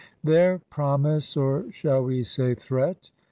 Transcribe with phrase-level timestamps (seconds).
[0.23, 3.11] Their promise or shall we say threat?